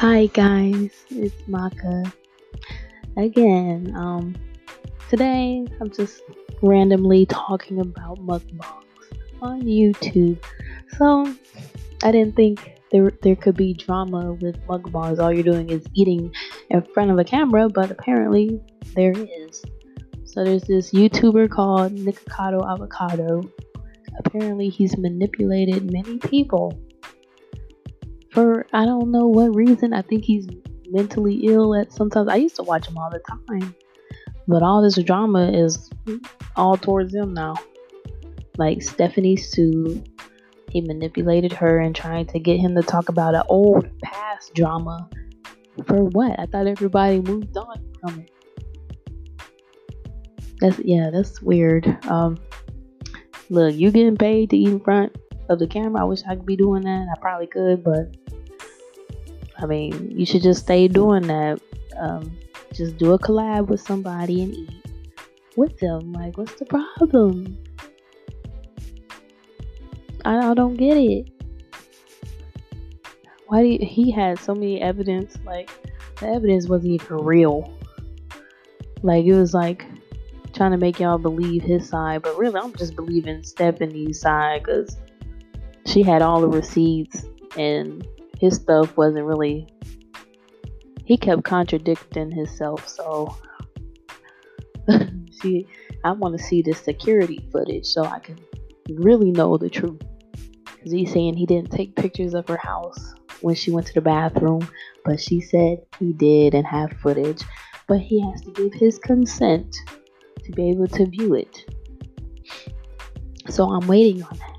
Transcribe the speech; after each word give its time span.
Hi 0.00 0.26
guys, 0.26 0.90
it's 1.08 1.48
Maka 1.48 2.12
again. 3.16 3.94
Um, 3.96 4.36
today 5.08 5.66
I'm 5.80 5.90
just 5.90 6.20
randomly 6.60 7.24
talking 7.24 7.80
about 7.80 8.18
mukbangs 8.18 8.84
on 9.40 9.62
YouTube. 9.62 10.36
So 10.98 11.34
I 12.02 12.12
didn't 12.12 12.36
think 12.36 12.78
there 12.92 13.10
there 13.22 13.36
could 13.36 13.56
be 13.56 13.72
drama 13.72 14.34
with 14.34 14.60
mukbangs. 14.66 15.18
All 15.18 15.32
you're 15.32 15.42
doing 15.42 15.70
is 15.70 15.86
eating 15.94 16.30
in 16.68 16.82
front 16.92 17.10
of 17.10 17.18
a 17.18 17.24
camera, 17.24 17.70
but 17.70 17.90
apparently 17.90 18.60
there 18.94 19.12
is. 19.12 19.64
So 20.24 20.44
there's 20.44 20.64
this 20.64 20.92
YouTuber 20.92 21.48
called 21.48 21.96
Nikocado 21.96 22.70
Avocado. 22.70 23.50
Apparently 24.18 24.68
he's 24.68 24.98
manipulated 24.98 25.90
many 25.90 26.18
people 26.18 26.78
for 28.36 28.66
I 28.74 28.84
don't 28.84 29.10
know 29.10 29.28
what 29.28 29.56
reason. 29.56 29.94
I 29.94 30.02
think 30.02 30.22
he's 30.22 30.46
mentally 30.90 31.46
ill 31.46 31.74
at 31.74 31.90
sometimes. 31.90 32.28
I 32.28 32.36
used 32.36 32.56
to 32.56 32.62
watch 32.64 32.86
him 32.86 32.98
all 32.98 33.08
the 33.10 33.18
time. 33.20 33.74
But 34.46 34.62
all 34.62 34.82
this 34.82 35.02
drama 35.02 35.50
is 35.50 35.90
all 36.54 36.76
towards 36.76 37.14
him 37.14 37.32
now. 37.32 37.54
Like 38.58 38.82
Stephanie 38.82 39.38
Soo, 39.38 40.04
he 40.70 40.82
manipulated 40.82 41.50
her 41.54 41.78
and 41.78 41.96
trying 41.96 42.26
to 42.26 42.38
get 42.38 42.60
him 42.60 42.74
to 42.74 42.82
talk 42.82 43.08
about 43.08 43.34
an 43.34 43.44
old 43.48 43.88
past 44.02 44.52
drama. 44.52 45.08
For 45.86 46.04
what? 46.04 46.38
I 46.38 46.44
thought 46.44 46.66
everybody 46.66 47.22
moved 47.22 47.56
on 47.56 47.90
from 48.02 48.20
it. 48.20 48.30
That's 50.60 50.78
yeah, 50.80 51.08
that's 51.10 51.40
weird. 51.40 51.86
Um 52.06 52.36
look, 53.48 53.74
you 53.74 53.90
getting 53.90 54.18
paid 54.18 54.50
to 54.50 54.58
eat 54.58 54.68
in 54.68 54.80
front 54.80 55.16
of 55.48 55.58
the 55.58 55.66
camera. 55.66 56.02
I 56.02 56.04
wish 56.04 56.20
I 56.28 56.36
could 56.36 56.44
be 56.44 56.56
doing 56.56 56.82
that. 56.82 57.06
I 57.10 57.18
probably 57.18 57.46
could, 57.46 57.82
but 57.82 58.14
I 59.58 59.66
mean, 59.66 60.10
you 60.10 60.26
should 60.26 60.42
just 60.42 60.62
stay 60.62 60.88
doing 60.88 61.26
that. 61.26 61.60
Um, 61.98 62.36
just 62.72 62.98
do 62.98 63.12
a 63.14 63.18
collab 63.18 63.68
with 63.68 63.80
somebody 63.80 64.42
and 64.42 64.54
eat 64.54 64.86
with 65.56 65.78
them. 65.78 66.12
Like, 66.12 66.36
what's 66.36 66.54
the 66.56 66.66
problem? 66.66 67.56
I, 70.24 70.50
I 70.50 70.54
don't 70.54 70.76
get 70.76 70.96
it. 70.96 71.30
Why 73.46 73.62
do 73.62 73.68
you, 73.68 73.78
he 73.80 74.10
had 74.10 74.38
so 74.38 74.54
many 74.54 74.82
evidence? 74.82 75.38
Like, 75.44 75.70
the 76.20 76.28
evidence 76.28 76.68
wasn't 76.68 76.92
even 76.92 77.16
real. 77.18 77.72
Like, 79.02 79.24
it 79.24 79.34
was 79.34 79.54
like 79.54 79.86
trying 80.52 80.72
to 80.72 80.78
make 80.78 80.98
y'all 80.98 81.18
believe 81.18 81.62
his 81.62 81.88
side, 81.88 82.22
but 82.22 82.36
really, 82.36 82.58
I'm 82.58 82.74
just 82.74 82.96
believing 82.96 83.42
Stephanie's 83.44 84.20
side 84.20 84.64
because 84.64 84.96
she 85.86 86.02
had 86.02 86.22
all 86.22 86.40
the 86.40 86.48
receipts 86.48 87.24
and 87.56 88.06
his 88.38 88.56
stuff 88.56 88.96
wasn't 88.96 89.24
really 89.24 89.68
he 91.06 91.16
kept 91.16 91.44
contradicting 91.44 92.32
himself. 92.32 92.86
So 92.88 93.36
see 95.30 95.66
i 96.04 96.12
want 96.12 96.36
to 96.36 96.42
see 96.42 96.62
the 96.62 96.72
security 96.72 97.44
footage 97.50 97.84
so 97.84 98.04
i 98.04 98.18
can 98.20 98.38
really 98.90 99.32
know 99.32 99.56
the 99.56 99.68
truth. 99.68 100.00
Because 100.64 100.92
he's 100.92 101.12
saying 101.12 101.34
he 101.34 101.46
didn't 101.46 101.72
take 101.72 101.96
pictures 101.96 102.34
of 102.34 102.46
her 102.48 102.56
house 102.56 103.14
when 103.40 103.54
she 103.54 103.70
went 103.70 103.86
to 103.88 103.94
the 103.94 104.00
bathroom 104.00 104.68
but 105.04 105.20
she 105.20 105.40
said 105.40 105.78
he 105.98 106.12
did 106.12 106.54
and 106.54 106.66
have 106.66 106.92
footage 107.02 107.42
but 107.88 107.98
he 107.98 108.20
has 108.20 108.40
to 108.42 108.50
give 108.52 108.72
his 108.74 108.98
consent 108.98 109.76
to 110.44 110.52
be 110.52 110.70
able 110.70 110.86
to 110.86 111.06
view 111.06 111.34
it. 111.34 111.64
So 113.48 113.70
i'm 113.70 113.86
waiting 113.86 114.22
on 114.22 114.38
that 114.38 114.55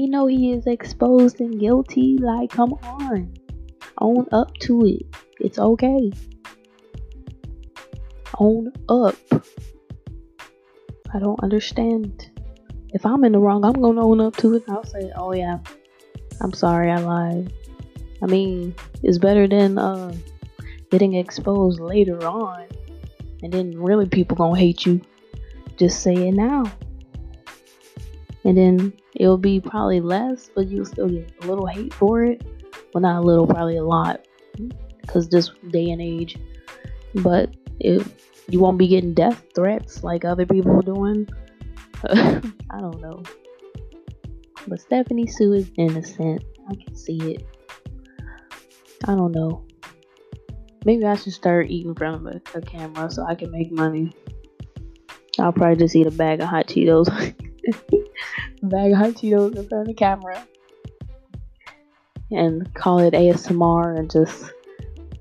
he 0.00 0.06
know 0.06 0.26
he 0.26 0.52
is 0.52 0.66
exposed 0.66 1.40
and 1.40 1.60
guilty. 1.60 2.16
Like, 2.16 2.50
come 2.50 2.72
on. 2.82 3.34
Own 3.98 4.26
up 4.32 4.56
to 4.60 4.86
it. 4.86 5.02
It's 5.38 5.58
okay. 5.58 6.10
Own 8.38 8.72
up. 8.88 9.16
I 11.12 11.18
don't 11.18 11.38
understand. 11.42 12.30
If 12.94 13.04
I'm 13.04 13.24
in 13.24 13.32
the 13.32 13.38
wrong, 13.38 13.62
I'm 13.62 13.74
gonna 13.74 14.06
own 14.06 14.22
up 14.22 14.36
to 14.38 14.54
it. 14.54 14.64
I'll 14.68 14.84
say, 14.84 15.12
oh 15.16 15.34
yeah, 15.34 15.58
I'm 16.40 16.54
sorry, 16.54 16.90
I 16.90 16.98
lied. 16.98 17.52
I 18.22 18.26
mean, 18.26 18.74
it's 19.02 19.18
better 19.18 19.46
than 19.46 19.76
uh, 19.76 20.14
getting 20.90 21.14
exposed 21.14 21.78
later 21.78 22.26
on, 22.26 22.64
and 23.42 23.52
then 23.52 23.78
really 23.78 24.06
people 24.06 24.34
gonna 24.36 24.58
hate 24.58 24.86
you. 24.86 25.02
Just 25.76 26.02
say 26.02 26.14
it 26.14 26.32
now 26.32 26.72
and 28.44 28.56
then 28.56 28.92
it'll 29.20 29.36
be 29.36 29.60
probably 29.60 30.00
less, 30.00 30.50
but 30.54 30.68
you'll 30.68 30.86
still 30.86 31.08
get 31.08 31.30
a 31.42 31.46
little 31.46 31.66
hate 31.66 31.92
for 31.92 32.24
it. 32.24 32.42
Well, 32.94 33.02
not 33.02 33.18
a 33.18 33.20
little, 33.20 33.46
probably 33.46 33.76
a 33.76 33.84
lot, 33.84 34.26
because 35.02 35.28
this 35.28 35.50
day 35.70 35.90
and 35.90 36.00
age. 36.00 36.38
But 37.16 37.54
if 37.78 38.10
you 38.48 38.60
won't 38.60 38.78
be 38.78 38.88
getting 38.88 39.12
death 39.12 39.44
threats 39.54 40.02
like 40.02 40.24
other 40.24 40.46
people 40.46 40.72
are 40.78 40.82
doing, 40.82 41.28
I 42.04 42.80
don't 42.80 43.02
know. 43.02 43.22
But 44.66 44.80
Stephanie 44.80 45.26
Soo 45.26 45.52
is 45.52 45.70
innocent. 45.76 46.42
I 46.70 46.74
can 46.76 46.96
see 46.96 47.34
it. 47.34 47.46
I 49.04 49.14
don't 49.14 49.32
know. 49.32 49.66
Maybe 50.86 51.04
I 51.04 51.14
should 51.16 51.34
start 51.34 51.68
eating 51.68 51.90
in 51.90 51.94
front 51.94 52.16
of 52.16 52.26
a, 52.26 52.58
a 52.58 52.62
camera 52.62 53.10
so 53.10 53.26
I 53.26 53.34
can 53.34 53.50
make 53.50 53.70
money. 53.70 54.14
I'll 55.38 55.52
probably 55.52 55.76
just 55.76 55.94
eat 55.94 56.06
a 56.06 56.10
bag 56.10 56.40
of 56.40 56.48
hot 56.48 56.68
Cheetos. 56.68 57.34
bag 58.62 58.94
hot 58.94 59.10
Cheetos 59.10 59.56
in 59.56 59.68
front 59.68 59.82
of 59.82 59.86
the 59.86 59.94
camera 59.94 60.46
and 62.30 62.72
call 62.74 62.98
it 63.00 63.14
ASMR 63.14 63.98
and 63.98 64.10
just 64.10 64.52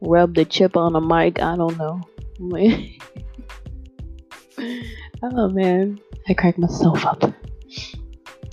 rub 0.00 0.34
the 0.34 0.44
chip 0.44 0.76
on 0.76 0.92
the 0.92 1.00
mic. 1.00 1.40
I 1.40 1.56
don't 1.56 1.76
know. 1.78 2.00
oh 5.22 5.48
man, 5.48 5.98
I 6.28 6.34
crack 6.34 6.58
myself 6.58 7.04
up. 7.06 7.22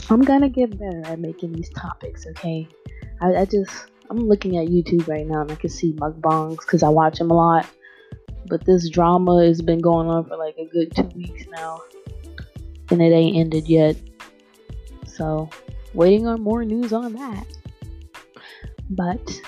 I'm 0.09 0.22
gonna 0.22 0.49
get 0.49 0.77
better 0.77 1.01
at 1.05 1.19
making 1.19 1.53
these 1.53 1.69
topics, 1.69 2.27
okay? 2.27 2.67
I, 3.22 3.35
I 3.35 3.45
just, 3.45 3.88
I'm 4.09 4.17
looking 4.17 4.57
at 4.57 4.67
YouTube 4.67 5.07
right 5.07 5.25
now 5.25 5.41
and 5.41 5.51
I 5.51 5.55
can 5.55 5.69
see 5.69 5.93
mukbangs 5.93 6.59
because 6.59 6.83
I 6.83 6.89
watch 6.89 7.17
them 7.17 7.31
a 7.31 7.35
lot. 7.35 7.66
But 8.47 8.66
this 8.66 8.89
drama 8.89 9.45
has 9.45 9.61
been 9.61 9.79
going 9.79 10.09
on 10.09 10.25
for 10.25 10.35
like 10.35 10.57
a 10.57 10.66
good 10.66 10.93
two 10.95 11.09
weeks 11.16 11.45
now 11.49 11.81
and 12.91 13.01
it 13.01 13.13
ain't 13.13 13.38
ended 13.38 13.67
yet. 13.67 13.95
So, 15.16 15.50
waiting 15.94 16.28
on 16.28 16.41
more 16.41 16.63
news 16.66 16.94
on 16.94 17.13
that. 17.13 17.46
But, 18.90 19.40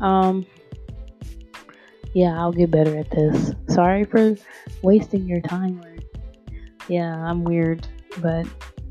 um, 0.00 0.46
yeah, 2.12 2.38
I'll 2.38 2.52
get 2.52 2.70
better 2.70 2.96
at 2.98 3.10
this. 3.10 3.52
Sorry 3.68 4.04
for 4.04 4.36
wasting 4.82 5.26
your 5.26 5.40
time. 5.40 5.82
Yeah, 6.88 7.14
I'm 7.14 7.44
weird, 7.44 7.86
but 8.20 8.46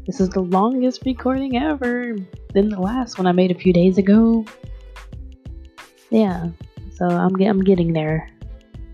this 0.05 0.19
is 0.19 0.29
the 0.29 0.41
longest 0.41 1.03
recording 1.05 1.57
ever 1.57 2.15
than 2.53 2.69
the 2.69 2.79
last 2.79 3.17
one 3.17 3.27
I 3.27 3.31
made 3.31 3.51
a 3.51 3.55
few 3.55 3.73
days 3.73 3.97
ago. 3.97 4.45
Yeah, 6.09 6.47
so 6.95 7.05
I'm, 7.05 7.35
I'm 7.41 7.63
getting 7.63 7.93
there. 7.93 8.29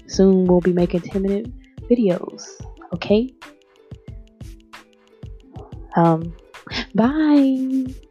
Soon 0.07 0.45
we'll 0.45 0.61
be 0.61 0.73
making 0.73 1.01
10 1.01 1.21
minute 1.21 1.51
videos, 1.89 2.43
okay? 2.93 3.33
Um, 5.95 6.35
bye. 6.93 8.04